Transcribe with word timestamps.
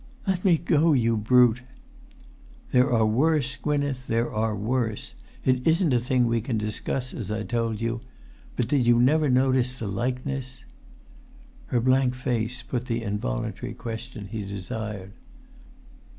"Let 0.25 0.43
me 0.43 0.57
go, 0.57 0.93
you 0.93 1.15
brute!" 1.15 1.61
"There 2.71 2.91
are 2.91 3.05
worse, 3.05 3.55
Gwynneth, 3.55 4.07
there 4.07 4.33
are 4.33 4.55
worse. 4.55 5.13
It 5.45 5.67
isn't 5.67 5.93
a 5.93 5.99
thing 5.99 6.25
we 6.25 6.41
can 6.41 6.57
discuss, 6.57 7.13
as 7.13 7.31
I 7.31 7.43
told 7.43 7.79
you. 7.79 8.01
But 8.55 8.67
did 8.67 8.87
you 8.87 8.99
never 8.99 9.29
notice 9.29 9.77
the 9.77 9.87
likeness?" 9.87 10.65
Her 11.67 11.79
blank 11.79 12.15
face 12.15 12.63
put 12.63 12.87
the 12.87 13.03
involuntary 13.03 13.75
question 13.75 14.25
he 14.25 14.43
desired. 14.43 15.11